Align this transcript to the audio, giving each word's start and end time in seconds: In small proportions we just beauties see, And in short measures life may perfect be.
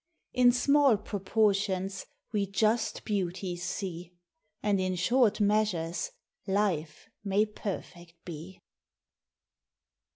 In 0.33 0.51
small 0.51 0.97
proportions 0.97 2.07
we 2.31 2.47
just 2.47 3.05
beauties 3.05 3.61
see, 3.63 4.15
And 4.63 4.81
in 4.81 4.95
short 4.95 5.39
measures 5.39 6.09
life 6.47 7.07
may 7.23 7.45
perfect 7.45 8.15
be. 8.25 8.63